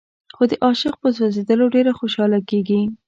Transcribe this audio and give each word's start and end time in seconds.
خو 0.35 0.43
د 0.51 0.53
عاشق 0.63 0.93
په 1.03 1.09
سوځېدلو 1.17 1.65
ډېره 1.75 1.91
خوشاله 1.99 2.39
کېږي. 2.49 2.81